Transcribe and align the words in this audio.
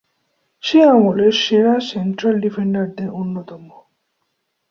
সে 0.63 0.79
আমলের 0.85 1.33
সেরা 1.43 1.75
সেন্ট্রাল 1.89 2.35
ডিফেন্ডার-দের 2.39 3.09
অন্যতম। 3.11 3.63